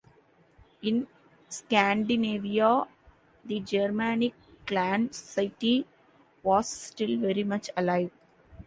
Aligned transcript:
In 0.81 1.05
Scandinavia, 1.47 2.87
the 3.45 3.59
Germanic 3.59 4.33
clan 4.65 5.11
society 5.11 5.85
was 6.41 6.67
still 6.67 7.19
very 7.19 7.43
much 7.43 7.69
alive. 7.77 8.09